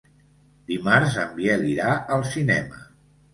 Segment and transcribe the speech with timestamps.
[0.71, 2.83] Dimarts en Biel irà al cinema.